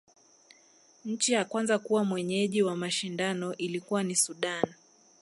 nchi 1.05 1.33
ya 1.33 1.45
kwanza 1.45 1.79
kuwa 1.79 2.03
mwenyeji 2.05 2.63
wa 2.63 2.75
mashindano 2.77 3.55
ilikua 3.57 4.03
ni 4.03 4.15
sudan 4.15 4.63